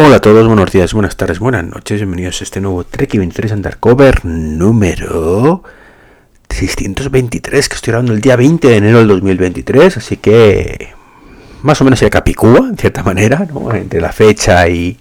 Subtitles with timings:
[0.00, 3.50] Hola a todos, buenos días, buenas tardes, buenas noches, bienvenidos a este nuevo Trek 23
[3.50, 5.64] Undercover número
[6.48, 10.90] 623, que estoy grabando el día 20 de enero del 2023, así que
[11.62, 13.74] más o menos el capicúa, en cierta manera, ¿no?
[13.74, 15.00] entre la fecha y,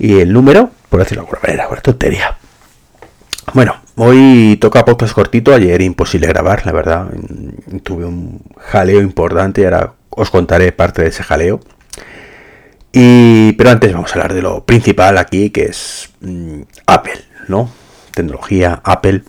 [0.00, 2.38] y el número, por decirlo de alguna manera, por tontería.
[3.54, 7.06] Bueno, hoy toca podcast cortito, ayer imposible grabar, la verdad,
[7.84, 11.60] tuve un jaleo importante y ahora os contaré parte de ese jaleo.
[12.98, 17.70] Y, pero antes vamos a hablar de lo principal aquí, que es mm, Apple, ¿no?
[18.14, 19.22] Tecnología, Apple.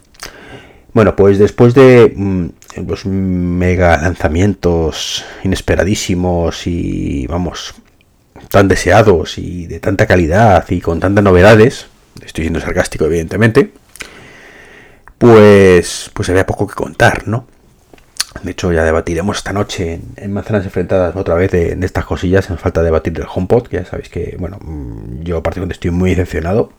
[0.94, 2.46] Bueno, pues después de mm,
[2.88, 7.76] los mega lanzamientos inesperadísimos y, vamos,
[8.50, 11.88] tan deseados y de tanta calidad y con tantas novedades,
[12.24, 13.74] estoy siendo sarcástico evidentemente,
[15.18, 17.48] pues, pues había poco que contar, ¿no?
[18.44, 22.50] De hecho, ya debatiremos esta noche en, Manzanas Enfrentadas otra vez de, estas cosillas.
[22.50, 26.12] Me falta debatir del HomePod, que ya sabéis que, bueno, mm, yo particularmente estoy muy
[26.12, 26.72] decepcionado.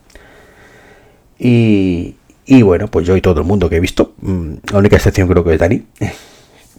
[1.39, 4.15] Y, y bueno, pues yo y todo el mundo que he visto.
[4.21, 5.85] Mm, la única excepción creo que es Dani.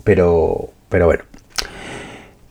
[0.03, 1.23] Pero, pero bueno.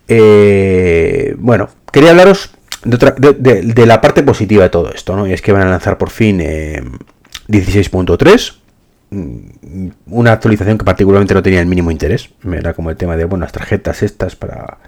[0.06, 2.50] Eh, bueno, quería hablaros
[2.84, 5.26] de, la parte positiva de todo esto, ¿no?
[5.26, 8.67] Y es que van a lanzar por fin 16.3 eh, Mm,
[9.10, 12.30] una actualización que particularmente no tenía el mínimo interés.
[12.50, 14.78] Era como el tema de, bueno, las tarjetas estas para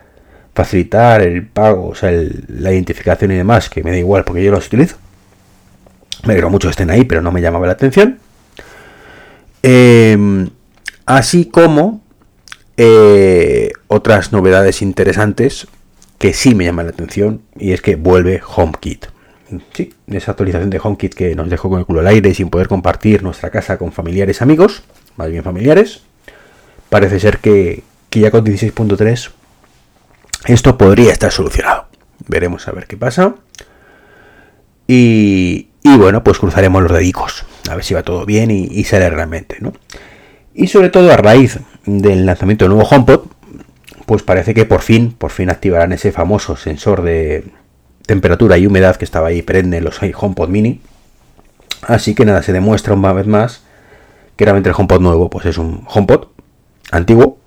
[0.55, 4.53] facilitar el pago, o sea, la identificación y demás, que me da igual porque yo
[4.53, 4.97] las utilizo.
[6.25, 8.19] Me alegro mucho que estén ahí, pero no me llamaba la atención.
[9.63, 10.51] Em,
[11.07, 12.03] así como
[12.77, 15.67] eh, otras novedades interesantes
[16.19, 19.07] que sí me llaman la atención, y es que vuelve HomeKit
[19.73, 22.69] sí, esa actualización de HomeKit que nos dejó con el culo al aire sin poder
[22.69, 24.83] compartir nuestra casa con familiares amigos,
[25.17, 26.03] más bien familiares.
[26.89, 29.31] Parece ser que, ya con 16.3
[30.47, 31.87] esto podría estar solucionado.
[32.27, 33.35] Veremos a ver qué pasa.
[34.87, 37.45] Y, bueno, pues cruzaremos los dedicos.
[37.71, 39.73] A ver si va todo bien y, sale realmente, ¿no?
[40.55, 43.27] Y sobre todo a raíz del lanzamiento del nuevo HomePod,
[44.07, 47.45] pues parece que por fin, por fin activarán ese famoso sensor de,
[48.11, 50.81] temperatura y humedad que estaba ahí perenne en los HomePod mini.
[51.83, 53.63] Así que nada, se demuestra una vez más
[54.35, 56.27] que realmente el HomePod nuevo pues es un HomePod
[56.91, 57.39] antiguo,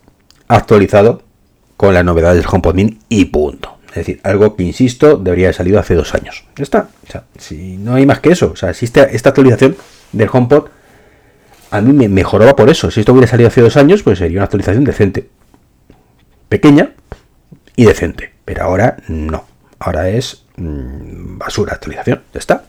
[0.47, 1.21] actualizado
[1.75, 3.77] con las novedades del HomePod mini y punto.
[3.89, 6.45] Es decir, algo que, insisto, debería haber salido hace dos años.
[6.55, 6.87] Ya está.
[7.05, 8.51] O sea, si no hay más que eso.
[8.53, 9.75] O sea, existe esta actualización
[10.13, 10.69] del HomePod,
[11.71, 12.89] a mí me mejoraba por eso.
[12.89, 15.29] Si esto hubiera salido hace dos años, pues sería una actualización decente.
[16.47, 16.93] Pequeña
[17.75, 18.31] y decente.
[18.45, 19.43] Pero ahora no.
[19.77, 22.63] Ahora es Mm, basura actualización, ya está.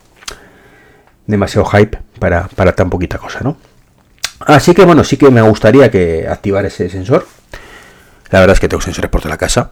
[1.27, 3.57] Demasiado hype para, para tan poquita cosa, ¿no?
[4.39, 7.25] Así que bueno, sí que me gustaría que activar ese sensor.
[8.31, 9.71] La verdad es que tengo sensores por toda la casa.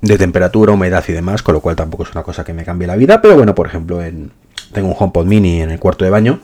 [0.00, 2.86] De temperatura, humedad y demás, con lo cual tampoco es una cosa que me cambie
[2.86, 3.22] la vida.
[3.22, 4.32] Pero bueno, por ejemplo, en,
[4.72, 6.40] tengo un HomePod mini en el cuarto de baño.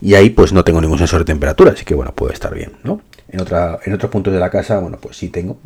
[0.00, 2.72] Y ahí pues no tengo ningún sensor de temperatura, así que bueno, puede estar bien,
[2.82, 3.00] ¿no?
[3.28, 5.58] En, otra, en otros puntos de la casa, bueno, pues sí tengo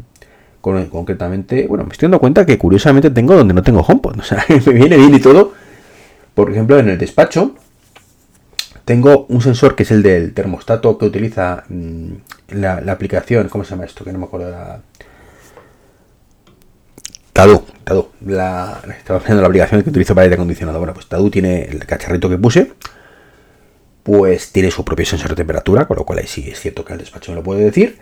[0.91, 4.45] concretamente, bueno, me estoy dando cuenta que curiosamente tengo donde no tengo HomePod, o sea,
[4.49, 5.53] me viene bien y todo.
[6.35, 7.55] Por ejemplo, en el despacho
[8.89, 12.13] tengo un sensor que es el del termostato que utiliza mm,
[12.53, 14.03] la, aplicación, ¿cómo se llama esto?
[14.03, 14.81] Que no me acuerdo la...
[17.35, 20.79] Tadu, Tadu, la, estaba haciendo la aplicación que utilizo para aire acondicionado.
[20.79, 22.73] Bueno, pues Tadu tiene el cacharrito que puse,
[24.03, 26.95] pues tiene su propio sensor de temperatura, con lo cual ahí sí es cierto que
[26.95, 27.99] el despacho me lo puede decir.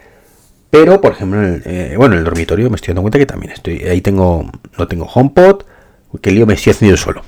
[0.78, 3.24] Pero, por ejemplo, en el, eh, bueno, en el dormitorio me estoy dando cuenta que
[3.24, 3.78] también estoy.
[3.84, 4.50] Ahí tengo.
[4.76, 5.62] No tengo HomePod.
[6.20, 7.22] Que lío me estoy haciendo solo.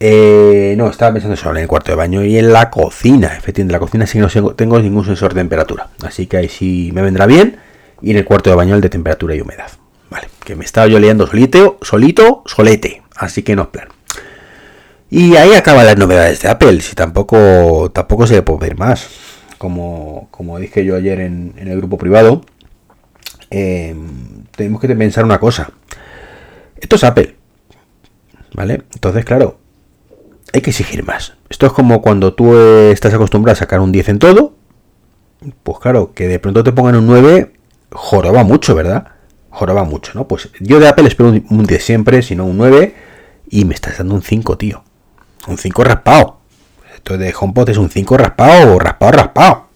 [0.00, 3.28] Eh, no, estaba pensando solo en el cuarto de baño y en la cocina.
[3.28, 5.88] Efectivamente, en la cocina sí no tengo ningún sensor de temperatura.
[6.02, 7.58] Así que ahí sí me vendrá bien.
[8.02, 9.70] Y en el cuarto de baño el de temperatura y humedad.
[10.10, 13.02] Vale, que me estaba yo liando solito, solito, solete.
[13.16, 13.88] Así que no es plan.
[15.08, 16.80] Y ahí acaban las novedades de Apple.
[16.80, 19.08] Si tampoco, tampoco se puede ver más.
[19.56, 22.42] Como, como dije yo ayer en el grupo privado
[23.50, 23.94] eh,
[24.56, 25.70] tenemos que pensar una cosa.
[26.76, 27.36] Esto es Apple.
[28.54, 28.82] ¿Vale?
[28.94, 29.58] Entonces, claro,
[30.52, 31.34] hay que exigir más.
[31.48, 34.54] Esto es como cuando tú estás acostumbrado a sacar un 10 en todo.
[35.62, 37.52] Pues claro, que de pronto te pongan un 9,
[37.92, 39.08] joroba mucho, ¿verdad?
[39.50, 40.26] Joroba mucho, ¿no?
[40.26, 42.94] Pues yo de Apple espero un 10 siempre, sino un 9.
[43.50, 44.82] Y me estás dando un 5, tío.
[45.46, 46.38] Un 5 raspado.
[46.94, 49.68] Esto de HomePod es un 5 raspado o raspado, raspado.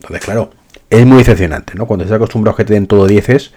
[0.00, 0.50] Entonces, claro,
[0.90, 1.86] es muy decepcionante, ¿no?
[1.86, 3.52] Cuando se acostumbrado a que te den todo 10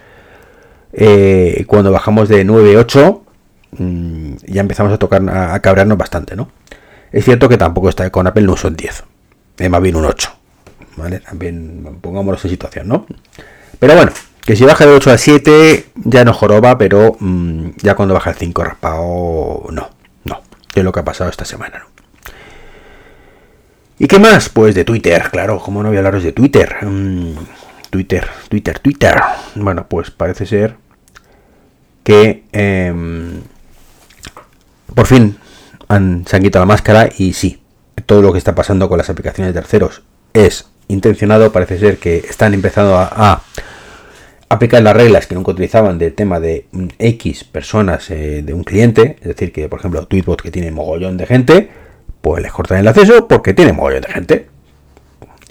[0.96, 3.22] eh, cuando bajamos de 9, 8,
[3.78, 6.50] mm, ya empezamos a tocar, a, cabrearnos bastante, ¿no?
[7.10, 9.04] Es cierto que tampoco está con Apple no son 10,
[9.58, 10.30] es más bien un 8,
[10.96, 11.20] ¿vale?
[11.20, 13.06] También pongámonos en situación, ¿no?
[13.80, 14.12] Pero bueno,
[14.44, 18.30] que si baja de 8 a 7 ya no joroba, pero mm, ya cuando baja
[18.30, 19.90] el 5 raspado, no,
[20.74, 21.78] de lo que ha pasado esta semana.
[21.78, 21.93] ¿no?
[23.98, 24.48] ¿Y qué más?
[24.48, 26.84] Pues de Twitter, claro, ¿cómo no voy a hablaros de Twitter?
[26.84, 27.34] Mm,
[27.90, 29.14] Twitter, Twitter, Twitter.
[29.54, 30.76] Bueno, pues parece ser
[32.02, 33.40] que em,
[34.94, 35.36] por fin
[35.86, 37.62] han, se han quitado la máscara y sí,
[38.04, 40.02] todo lo que está pasando con las aplicaciones de terceros
[40.32, 43.42] es intencionado, parece ser que están empezando a,
[44.48, 46.66] aplicar las reglas que nunca utilizaban del tema de
[46.98, 51.16] X personas eh, de un cliente, es decir, que por ejemplo Tweetbot que tiene mogollón
[51.16, 51.70] de gente,
[52.24, 54.46] pues les cortan el acceso porque tiene mogollón de gente.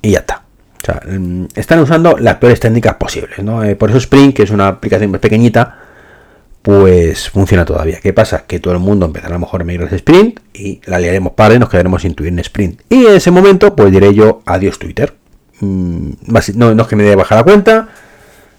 [0.02, 0.42] Y ya está.
[0.82, 3.64] O sea, mm, están usando las peores técnicas posibles, ¿no?
[3.64, 5.78] Eh, por eso Spring, que es una aplicación más pequeñita,
[6.64, 8.00] pues funciona todavía.
[8.02, 8.46] ¿Qué pasa?
[8.48, 11.34] Que todo el mundo empezará a lo mejor a migrar a Sprint y la liaremos
[11.34, 12.82] para y nos quedaremos sin Twitter en Sprint.
[12.90, 15.14] Y en ese momento, pues diré yo adiós Twitter.
[15.60, 17.90] Mm, no, es que me dé bajar la cuenta,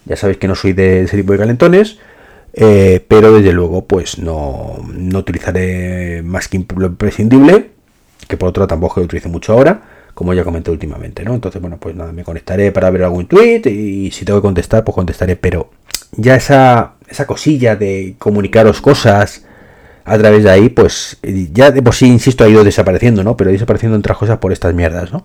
[0.05, 1.99] ya sabéis que no soy de ese tipo de calentones,
[2.53, 7.74] eh, pero desde luego, pues no, no utilizaré más que lo imprescindible,
[8.26, 9.82] que por otro tampoco utilizo mucho ahora
[10.15, 11.35] como ya comenté últimamente, ¿no?
[11.35, 14.85] Entonces, bueno, pues nada, me conectaré para ver algún tweet y si tengo que contestar,
[14.85, 15.71] pues contestaré, pero
[16.12, 19.44] ya esa, esa cosilla de comunicaros cosas
[20.05, 21.19] a través de ahí, pues
[21.53, 23.37] ya de por sí, insisto, ha ido desapareciendo, ¿no?
[23.37, 25.25] Pero desapareciendo otras cosas por estas mierdas, ¿no?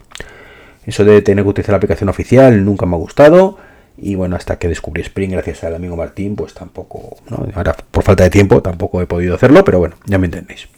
[0.85, 3.57] Eso de tener que utilizar la aplicación oficial nunca me ha gustado.
[4.01, 7.45] Y bueno, hasta que descubrí Spring gracias al amigo Martín, pues tampoco, ¿no?
[7.53, 10.69] Ahora por falta de tiempo tampoco he podido hacerlo, pero bueno, ya me entendéis.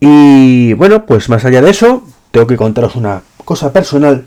[0.00, 4.24] Y bueno, pues más allá de eso, tengo que contaros una cosa personal.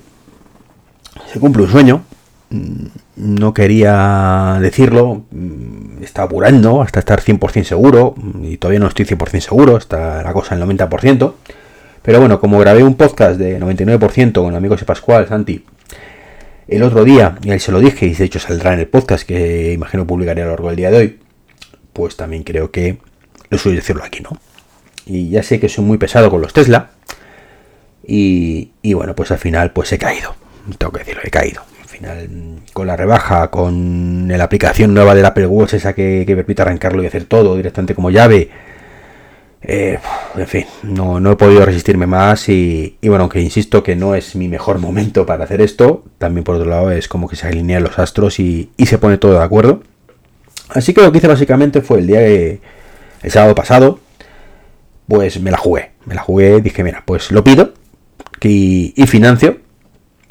[1.32, 2.04] Se cumple un sueño.
[2.50, 2.86] Mm,
[3.18, 5.24] no quería decirlo.
[5.32, 8.16] Mm, está apurando hasta estar 100% seguro.
[8.42, 9.78] Y todavía no estoy 100% seguro.
[9.78, 11.34] Está la cosa en el 90%.
[12.02, 15.64] Pero bueno, como grabé un podcast de 99% con amigos de Pascual, Santi,
[16.68, 19.28] el otro día, y él se lo dije, y de hecho saldrá en el podcast
[19.28, 21.20] que imagino publicaré a lo largo del día de hoy,
[21.94, 23.00] pues también creo que
[23.50, 24.30] lo suyo decirlo aquí, ¿no?
[25.10, 26.92] Y ya sé que soy muy pesado con los Tesla,
[28.12, 30.36] y, bueno, pues al final pues he caído.
[30.78, 31.62] Tengo que decirlo, he caído.
[31.82, 32.30] Al final,
[32.74, 37.06] con la rebaja, con la aplicación nueva del Apple Watch, esa que, permite arrancarlo y
[37.06, 38.50] hacer todo directamente como llave.
[39.62, 40.00] Eh,
[40.36, 44.48] en fin, no, he podido resistirme más y, bueno, aunque insisto que no es mi
[44.48, 48.00] mejor momento para hacer esto, también por otro lado es como que se alinean los
[48.00, 49.84] astros y, se pone todo de acuerdo.
[50.70, 52.62] Así que lo que hice básicamente fue el día de,
[53.22, 54.00] el sábado pasado,
[55.10, 57.74] pues me la jugué, me la jugué, dije, mira, pues lo pido,
[58.42, 59.58] y, financio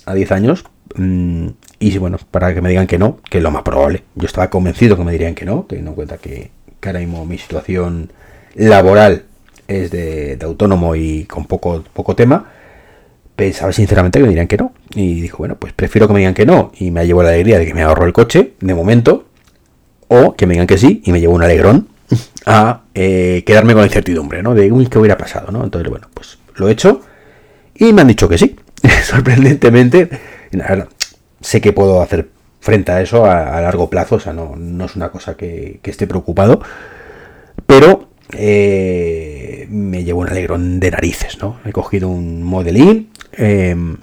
[0.06, 0.64] a 10 años.
[0.94, 1.48] Mm,
[1.80, 4.04] y bueno, para que me digan que no, que es lo más probable.
[4.14, 6.50] Yo estaba convencido que me dirían que no, teniendo en cuenta que,
[6.94, 8.12] mismo mi situación
[8.54, 9.24] laboral
[9.66, 12.52] es de, autónomo y con poco, poco tema.
[13.34, 14.72] Pensaba sinceramente que me dirían que no.
[14.94, 17.58] Y dijo, bueno, pues prefiero que me digan que no y me llevo la alegría
[17.58, 19.26] de que me ahorro el coche de momento.
[20.06, 21.88] O que me digan que sí y me llevo un alegrón
[22.50, 24.54] a eh, quedarme con la incertidumbre, ¿no?
[24.54, 25.62] De, uy, ¿qué hubiera pasado, no?
[25.62, 27.02] Entonces, bueno, pues lo he hecho
[27.74, 28.56] y me han dicho que sí.
[29.02, 30.08] Sorprendentemente,
[31.42, 35.10] sé que puedo hacer frente a eso a, largo plazo, o sea, no, es una
[35.10, 36.62] cosa que, esté preocupado,
[37.66, 41.58] pero eh, me llevo un alegrón de narices, ¿no?
[41.66, 43.98] He cogido un modelín em,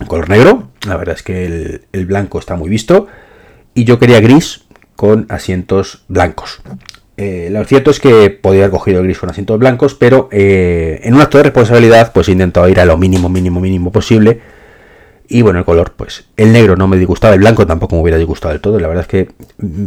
[0.00, 3.06] en color negro, la verdad es que el blanco está muy visto,
[3.72, 4.66] y yo quería gris
[4.96, 6.60] con asientos blancos.
[7.16, 11.00] Eh, lo cierto es que podría haber cogido el gris con asientos blancos, pero eh,
[11.04, 14.40] en un acto de responsabilidad, pues he intentado ir a lo mínimo, mínimo, mínimo posible.
[15.26, 18.18] Y bueno, el color, pues el negro no me disgustaba, el blanco tampoco me hubiera
[18.18, 18.78] disgustado del todo.
[18.78, 19.28] La verdad es que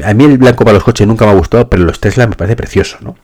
[0.03, 2.36] a mí el blanco para los coches nunca me ha gustado, pero los Tesla me
[2.36, 3.15] parece precioso, ¿no?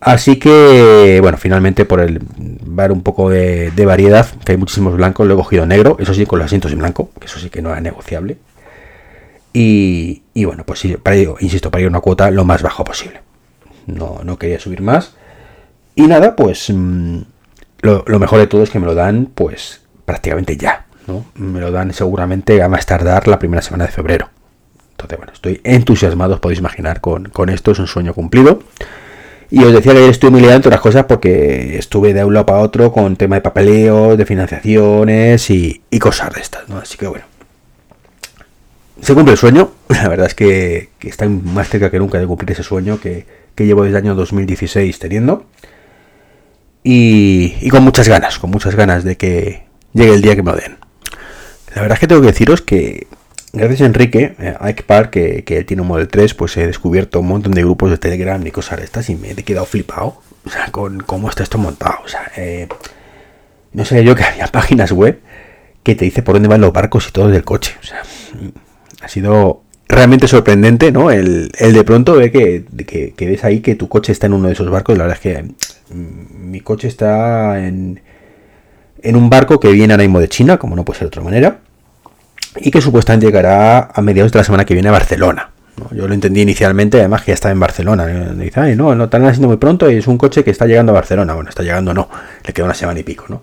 [0.00, 4.96] Así que, bueno, finalmente por el dar un poco de, de variedad, que hay muchísimos
[4.96, 7.50] blancos, lo he cogido negro, eso sí, con los asientos en blanco, que eso sí
[7.50, 8.36] que no era negociable.
[9.60, 13.22] Y, bueno, pues para ello, insisto, para ir a una cuota lo más bajo posible.
[13.86, 15.16] No, no quería subir más.
[15.96, 17.18] Y nada, pues mm,
[17.80, 20.86] lo, mejor de todo es que me lo dan pues prácticamente ya.
[21.08, 21.24] ¿no?
[21.34, 24.30] Me lo dan seguramente a más tardar la primera semana de febrero.
[24.92, 28.60] Entonces, bueno, estoy entusiasmado, os podéis imaginar, con, esto, es un sueño cumplido.
[29.50, 32.46] Y os decía que estoy muy liado entre otras cosas porque estuve de un lado
[32.46, 36.78] para otro con tema de papeleo, de financiaciones y, y cosas de estas, ¿no?
[36.78, 37.24] Así que bueno,
[39.00, 39.72] se cumple el sueño.
[39.88, 43.26] La verdad es que, está más cerca que nunca de cumplir ese sueño que,
[43.56, 45.46] llevo desde el año 2016 teniendo.
[46.84, 50.56] Y, con muchas ganas, con muchas ganas de que llegue el día que me lo
[50.56, 50.78] den.
[51.74, 53.06] La verdad es que tengo que deciros que
[53.52, 56.66] gracias a Enrique, eh, a Ike Park, que, que tiene un Model 3, pues he
[56.66, 59.66] descubierto un montón de grupos de Telegram y cosas de estas y me he quedado
[59.66, 60.20] flipado.
[60.46, 61.98] O sea, con cómo está esto montado.
[62.04, 62.68] O sea, eh,
[63.72, 65.20] no sé yo que había páginas web
[65.82, 67.76] que te dice por dónde van los barcos y todo del coche.
[67.82, 68.02] O sea,
[69.00, 71.10] ha sido realmente sorprendente, ¿no?
[71.10, 72.64] El, de pronto ve que,
[73.18, 74.96] ves ahí que tu coche está en uno de esos barcos.
[74.98, 75.42] La verdad es que
[75.94, 78.00] mm, mi coche está en,
[79.04, 81.58] un barco que viene ahora mismo de China, como no puede ser de otra manera,
[82.56, 85.50] y que supuestamente llegará a mediados de la semana que viene a Barcelona.
[85.92, 88.06] Yo lo entendí inicialmente, además que ya estaba en Barcelona.
[88.06, 90.92] Dice, ay, no, no están haciendo muy pronto y es un coche que está llegando
[90.92, 91.34] a Barcelona.
[91.34, 92.08] Bueno, está llegando, no,
[92.44, 93.42] le queda una semana y pico, ¿no?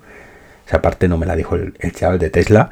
[0.67, 2.69] Esa parte no me la dijo el, chaval de Tesla.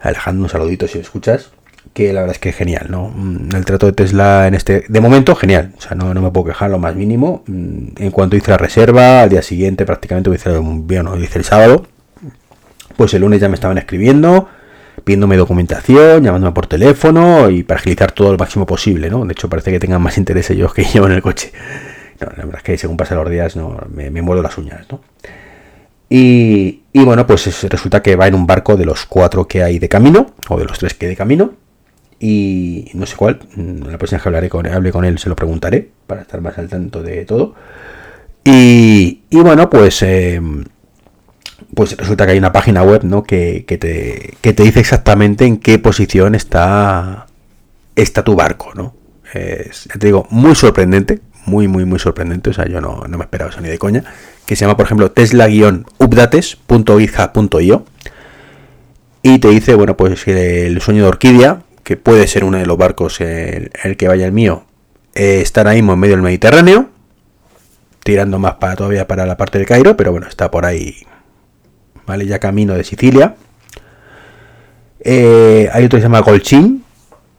[0.00, 1.50] Alejandro, un saludito si lo escuchas.
[1.92, 3.12] Que la verdad es que es genial, ¿no?
[3.14, 4.84] Mm, el trato de Tesla en este.
[4.88, 5.72] De momento, genial.
[5.78, 7.44] O sea, no, no me puedo quejar lo más mínimo.
[7.46, 10.50] Mm, en cuanto hice la reserva, al día siguiente prácticamente lo hice,
[10.84, 11.86] bien, hice el sábado.
[12.96, 14.48] Pues el lunes ya me estaban escribiendo
[15.02, 19.24] pidiéndome documentación, llamándome por teléfono y para agilizar todo lo máximo posible, ¿no?
[19.26, 21.52] De hecho, parece que tengan más interés ellos que yo en el coche.
[22.20, 24.86] No, la verdad es que según pasan los días no, me, me muerdo las uñas,
[24.90, 25.00] ¿no?
[26.08, 29.88] Y, bueno, pues resulta que va en un barco de los cuatro que hay de
[29.88, 31.54] camino, o de los tres que hay de camino,
[32.24, 35.36] y no sé cuál, mm, la próxima que hablaré con, hable con él se lo
[35.36, 37.54] preguntaré, para estar más al tanto de todo.
[38.44, 40.02] Y, y bueno, pues...
[40.02, 40.40] Eh,
[41.74, 43.22] pues resulta que hay una página web ¿no?
[43.24, 47.26] que, te, te, dice exactamente en qué posición está,
[47.96, 48.94] está tu barco, ¿no?
[49.32, 53.50] Es, te digo, muy sorprendente, muy, muy, muy sorprendente, o sea, yo no, me esperaba
[53.50, 54.04] eso ni de coña,
[54.46, 57.84] que se llama, por ejemplo, tesla-updates.github.io
[59.22, 62.76] y te dice, bueno, pues el sueño de Orquídea, que puede ser uno de los
[62.76, 64.64] barcos en el que vaya el mío,
[65.14, 66.88] eh, está mismo en medio del Mediterráneo,
[68.02, 71.06] tirando más para todavía para la parte del Cairo, pero bueno, está por ahí
[72.06, 72.26] ¿vale?
[72.26, 73.36] Ya camino de Sicilia.
[75.00, 76.84] Eh, hay otro que se llama Golchin,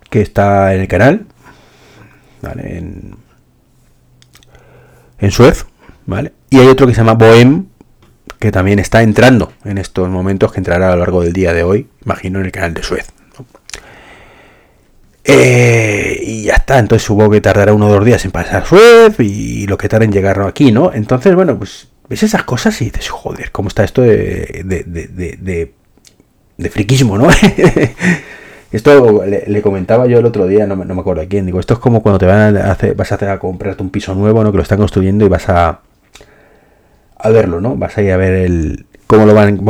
[0.10, 1.26] que está en el canal,
[2.42, 2.78] ¿vale?
[2.78, 3.16] En,
[5.20, 5.66] en Suez,
[6.06, 6.34] ¿vale?
[6.50, 7.68] Y hay otro que se llama Bohem,
[8.40, 11.64] que también está entrando en estos momentos, que entrará a lo largo del día de
[11.64, 13.08] hoy, imagino, en el canal de Suez.
[15.28, 19.20] Eh, y ya está, entonces supongo que tardará uno o dos días en pasar Suez
[19.20, 20.94] y lo que tarda en llegar aquí, ¿no?
[20.94, 25.74] Entonces, bueno, pues ves esas cosas y dices, joder, ¿cómo está esto de, de,
[26.58, 27.28] de, friquismo, no?
[28.72, 31.80] esto le, comentaba yo el otro día, no, me acuerdo a quién, digo, esto es
[31.80, 34.52] como cuando te van a vas a hacer a comprarte un piso nuevo, ¿no?
[34.52, 35.82] Que lo están construyendo y vas a,
[37.18, 37.76] a verlo, ¿no?
[37.76, 39.62] Vas a ir a ver el cómo lo van,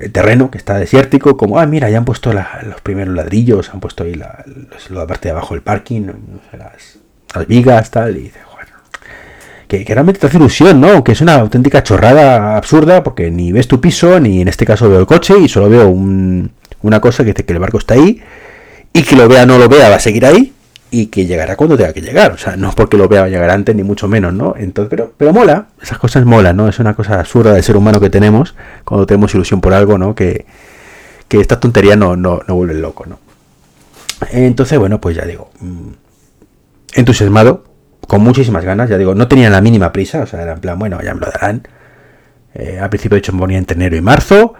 [0.00, 3.80] el terreno que está desértico, como, ah, mira, ya han puesto los primeros ladrillos, han
[3.80, 4.44] puesto ahí la,
[5.06, 6.08] parte de abajo del parking,
[6.56, 6.98] las,
[7.46, 8.42] vigas, tal, y dices,
[9.80, 11.02] que, realmente te hace ilusión, ¿no?
[11.02, 14.88] Que es una auténtica chorrada absurda porque ni ves tu piso, ni en este caso
[14.88, 18.20] veo el coche y solo veo una cosa que dice que el barco está ahí
[18.92, 20.52] y que lo vea o no lo vea va a seguir ahí
[20.94, 22.32] y que llegará cuando tenga que llegar.
[22.32, 24.54] O sea, no es porque lo vea llegar antes ni mucho menos, ¿no?
[24.58, 26.68] Entonces, pero, pero mola, esas cosas molan, ¿no?
[26.68, 30.14] Es una cosa absurda del ser humano que tenemos cuando tenemos ilusión por algo, ¿no?
[30.14, 30.44] Que,
[31.28, 33.18] que esta tontería no, no, no vuelve loco, ¿no?
[34.32, 35.88] Entonces, bueno, pues ya digo, mm,
[36.92, 37.64] entusiasmado
[38.06, 40.78] con muchísimas ganas, ya digo, no tenía la mínima prisa, o sea, era en plan,
[40.78, 41.66] bueno, ya me lo darán.
[42.54, 44.52] Eh, al principio de hecho me ponía entre enero y marzo.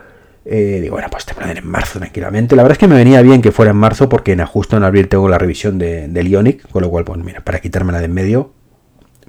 [0.44, 2.56] Eh, digo, bueno, pues te ponen en marzo tranquilamente.
[2.56, 4.84] La verdad es que me venía bien que fuera en marzo porque en justo en
[4.84, 8.06] abril tengo la revisión de, del Ionic, con lo cual, pues mira, para quitármela de
[8.06, 8.52] en medio,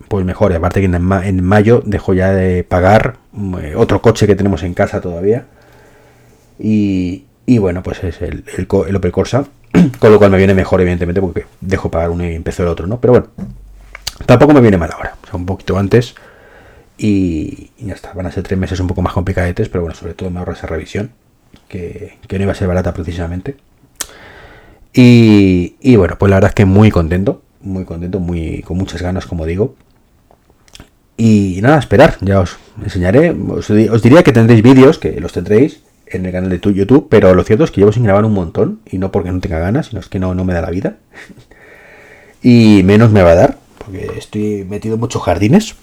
[0.08, 0.53] pues mejor.
[0.53, 3.17] Aparte que en, mayo dejo ya de pagar
[3.62, 5.46] eh, otro coche que tenemos en casa todavía.
[6.60, 9.46] Y, y bueno, pues es el, el, el Opel Corsa,
[10.00, 12.88] con lo cual me viene mejor, evidentemente, porque dejo pagar uno y empiezo el otro,
[12.88, 13.00] ¿no?
[13.00, 13.27] Pero bueno,
[14.25, 16.15] Tampoco me viene mal ahora, o sea, un poquito antes.
[16.97, 20.13] Y, ya está, van a ser tres meses un poco más complicadetes, pero bueno, sobre
[20.13, 21.12] todo me ahorro esa revisión,
[21.67, 23.57] que, no iba a ser barata precisamente.
[24.93, 29.25] Y, bueno, pues la verdad es que muy contento, muy contento, muy con muchas ganas,
[29.25, 29.75] como digo.
[31.17, 33.31] Y nada, esperar, ya os enseñaré.
[33.31, 37.33] Os, os diría que tendréis vídeos, que los tendréis en el canal de YouTube, pero
[37.33, 39.88] lo cierto es que llevo sin grabar un montón, y no porque no tenga ganas,
[39.88, 40.97] sino es que no, no me da la vida.
[42.43, 45.75] y menos me va a dar, porque estoy metido en muchos jardines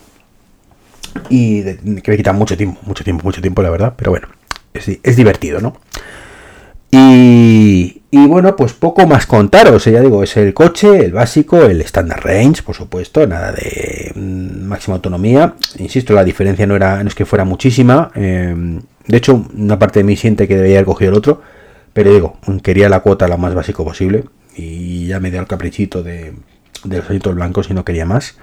[1.29, 4.29] y que me quitan mucho tiempo, mucho tiempo, mucho tiempo, la verdad, pero bueno,
[4.75, 5.77] es, divertido, ¿no?
[6.93, 12.23] Y, bueno, pues poco más contaros, ya digo, es el coche, el básico, el standard
[12.23, 15.55] range, por supuesto, nada de mm, máxima autonomía.
[15.79, 18.11] Insisto, la diferencia no era no es que fuera muchísima.
[18.15, 21.43] Em, de hecho, una parte de mí siente que debería haber cogido el otro,
[21.93, 24.25] pero digo, quería la cuota lo más básico posible
[24.57, 26.35] y ya me dio el caprichito de,
[26.85, 28.37] de los ojitos blancos y no quería más.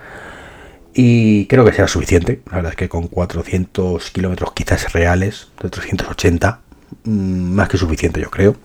[1.00, 2.42] Y creo que será suficiente.
[2.48, 6.62] La verdad es que con 400 kilómetros quizás reales, de 380,
[7.04, 7.12] mm,
[7.54, 8.56] más que suficiente yo creo.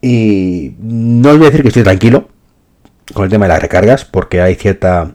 [0.00, 2.30] Y no os voy a decir que estoy tranquilo
[3.12, 5.14] con el tema de las recargas, porque hay cierta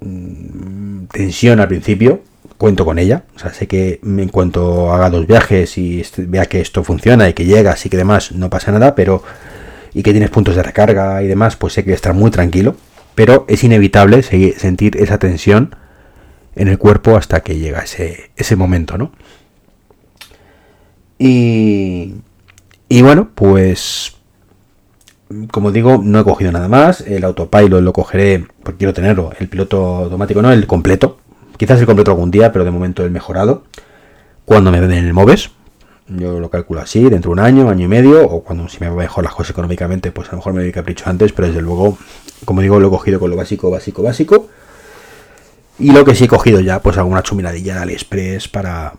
[0.00, 2.22] mm, tensión al principio.
[2.56, 3.24] Cuento con ella.
[3.36, 7.34] O sea, sé que en cuanto haga dos viajes y vea que esto funciona y
[7.34, 9.22] que llega, así que demás, no pasa nada, pero
[9.92, 12.76] y que tienes puntos de recarga y demás, pues sé que estar muy tranquilo,
[13.14, 15.76] pero es inevitable sentir esa tensión
[16.54, 19.12] en el cuerpo hasta que llega ese, ese momento, ¿no?
[21.18, 22.14] Y,
[22.88, 24.16] y bueno, pues
[25.50, 27.02] como digo, no he cogido nada más.
[27.02, 29.30] El autopilot lo cogeré porque quiero tenerlo.
[29.38, 31.18] El piloto automático no, el completo.
[31.56, 33.64] Quizás el completo algún día, pero de momento el mejorado.
[34.44, 35.50] Cuando me den el MOVES.
[36.16, 38.90] Yo lo calculo así, dentro de un año, año y medio, o cuando si me
[38.90, 41.98] mejor las cosas económicamente, pues a lo mejor me doy capricho antes, pero desde luego,
[42.44, 44.48] como digo, lo he cogido con lo básico, básico, básico.
[45.78, 48.94] Y lo que sí he cogido ya, pues alguna chuminadilla de AliExpress para,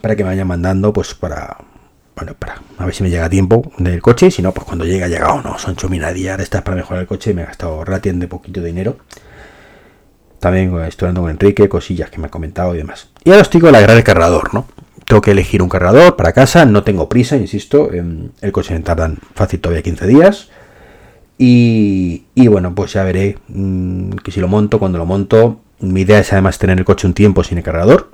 [0.00, 1.58] para que me vayan mandando, pues para,
[2.16, 4.86] bueno, para a ver si me llega a tiempo del coche, si no, pues cuando
[4.86, 8.28] llega, llega o no, son chuminadillas estas para mejorar el coche, me he gastado relativamente
[8.28, 8.96] poquito de dinero.
[10.40, 13.08] También estoy hablando con Enrique, cosillas que me ha comentado y demás.
[13.24, 14.66] Y ahora os digo el el cargador, ¿no?
[15.06, 19.18] Tengo que elegir un cargador para casa, no tengo prisa, insisto, el coche me tardan
[19.34, 20.48] fácil todavía 15 días.
[21.38, 25.60] Y, bueno, pues ya veré mm, que si lo monto, cuando lo monto.
[25.78, 28.10] Mi idea es además tener el coche un tiempo sin el cargador.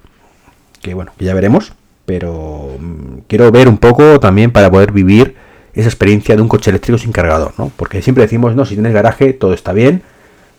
[0.80, 1.72] Que bueno, ya veremos
[2.04, 5.36] pero mm, quiero ver un poco también para poder vivir
[5.74, 7.72] esa experiencia de un coche eléctrico sin cargador, ¿no?
[7.76, 10.02] Porque siempre decimos, no, si tienes garaje todo está bien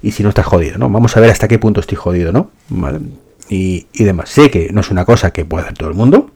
[0.01, 0.89] y si no estás jodido, ¿no?
[0.89, 2.49] Vamos a ver hasta qué punto estoy jodido, ¿no?
[3.49, 4.29] Y, demás.
[4.29, 6.31] Sé que no es una cosa que puede hacer todo el mundo,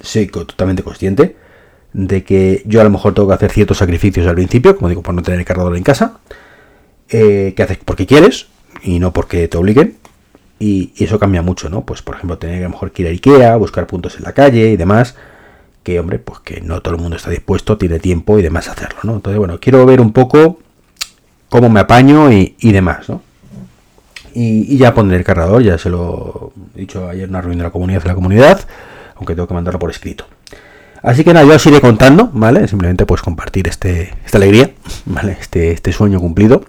[0.00, 1.36] soy totalmente consciente
[1.92, 5.02] de que yo a lo mejor tengo que hacer ciertos sacrificios al principio, como digo,
[5.02, 6.18] por no tener el cargador en casa,
[7.08, 8.48] eh, que haces porque quieres
[8.82, 9.98] y no porque te obliguen,
[10.62, 11.84] y, eso cambia mucho, ¿no?
[11.84, 14.32] Pues por ejemplo, tener a lo mejor que ir a Ikea, buscar puntos en la
[14.32, 15.16] calle y demás,
[15.82, 18.72] que hombre, pues que no todo el mundo está dispuesto, tiene tiempo y demás a
[18.72, 19.14] hacerlo, ¿no?
[19.14, 20.60] Entonces, bueno, quiero ver un poco
[21.48, 23.22] cómo me apaño y, demás, ¿no?
[24.34, 27.64] Y, ya pondré el cargador, ya se lo he dicho ayer en una reunión de
[27.64, 28.60] la comunidad de la comunidad,
[29.16, 30.26] aunque tengo que mandarlo por escrito.
[31.02, 32.68] Así que nada, yo os iré contando, ¿vale?
[32.68, 34.70] Simplemente pues compartir este, esta alegría,
[35.06, 35.36] ¿vale?
[35.40, 36.64] Este, este sueño cumplido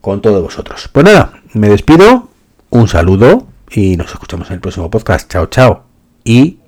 [0.00, 0.88] con todos vosotros.
[0.92, 2.28] Pues nada, me despido,
[2.70, 5.30] un saludo y nos escuchamos en el próximo podcast.
[5.30, 5.84] Chao, chao.
[6.24, 6.60] Y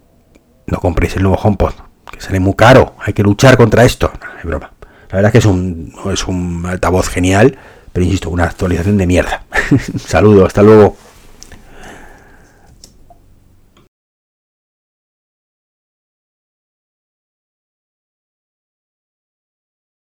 [0.67, 1.73] no compréis el nuevo HomePod,
[2.11, 2.95] que sale muy caro.
[2.99, 4.13] Hay que luchar contra esto.
[4.39, 4.73] Es broma.
[5.11, 7.59] La verdad es que es un, es un altavoz genial,
[7.93, 9.45] pero insisto, una actualización de mierda.
[9.99, 10.97] Saludo, hasta luego.